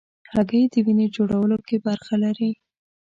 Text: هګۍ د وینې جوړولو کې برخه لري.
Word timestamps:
هګۍ 0.33 0.63
د 0.73 0.75
وینې 0.85 1.07
جوړولو 1.15 1.57
کې 1.67 1.77
برخه 1.87 2.15
لري. 2.23 2.51